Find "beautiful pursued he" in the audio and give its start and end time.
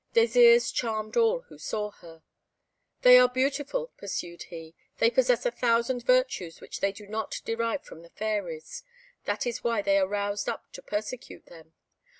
3.29-4.73